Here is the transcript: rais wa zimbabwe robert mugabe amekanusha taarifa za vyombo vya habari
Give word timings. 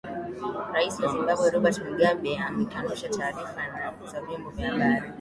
rais 0.73 0.95
wa 1.01 1.07
zimbabwe 1.11 1.47
robert 1.53 1.77
mugabe 1.87 2.31
amekanusha 2.41 3.09
taarifa 3.09 3.63
za 4.11 4.21
vyombo 4.21 4.49
vya 4.49 4.69
habari 4.71 5.05